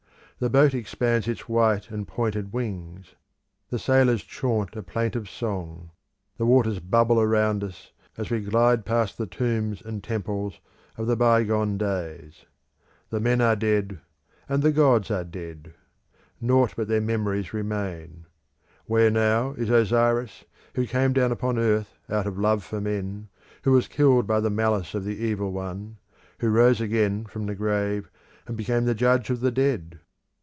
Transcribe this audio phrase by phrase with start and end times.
[0.43, 3.13] The boat expands its white and pointed wings;
[3.69, 5.91] the sailors chaunt a plaintive song;
[6.37, 10.59] the waters bubble around us as we glide past the tombs and temples
[10.97, 12.47] of the by gone days.
[13.11, 13.99] The men are dead,
[14.49, 15.75] and the gods are dead.
[16.41, 18.25] Nought but their memories remain.
[18.87, 23.29] Where now is Osiris, who came down upon earth out of love for men,
[23.61, 25.99] who was killed by the malice of the Evil One,
[26.39, 28.09] who rose again from the grave,
[28.47, 29.99] and became the Judge of the dead?